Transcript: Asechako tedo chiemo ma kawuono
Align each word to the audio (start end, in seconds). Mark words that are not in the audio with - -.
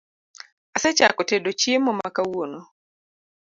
Asechako 0.75 1.21
tedo 1.29 1.49
chiemo 1.59 1.91
ma 1.99 2.09
kawuono 2.15 2.59